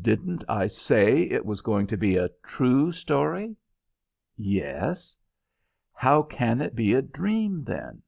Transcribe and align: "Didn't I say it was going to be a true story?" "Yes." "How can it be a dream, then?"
"Didn't 0.00 0.44
I 0.48 0.66
say 0.66 1.24
it 1.24 1.44
was 1.44 1.60
going 1.60 1.86
to 1.88 1.98
be 1.98 2.16
a 2.16 2.30
true 2.42 2.90
story?" 2.90 3.54
"Yes." 4.34 5.14
"How 5.92 6.22
can 6.22 6.62
it 6.62 6.74
be 6.74 6.94
a 6.94 7.02
dream, 7.02 7.64
then?" 7.64 8.00